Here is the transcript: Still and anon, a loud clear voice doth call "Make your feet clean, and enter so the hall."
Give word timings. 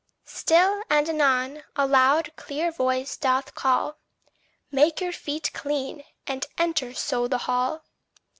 Still 0.25 0.81
and 0.89 1.07
anon, 1.07 1.61
a 1.75 1.85
loud 1.85 2.35
clear 2.35 2.71
voice 2.71 3.15
doth 3.17 3.53
call 3.53 3.99
"Make 4.71 4.99
your 4.99 5.11
feet 5.13 5.53
clean, 5.53 6.03
and 6.25 6.47
enter 6.57 6.95
so 6.95 7.27
the 7.27 7.37
hall." 7.45 7.83